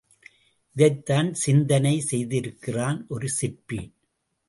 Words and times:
இதைத்தான் 0.75 1.33
சிந்தனை 1.33 1.93
செய்திருக்கிறான் 2.11 3.07
ஒரு 3.07 3.29
சிற்பி. 3.29 3.81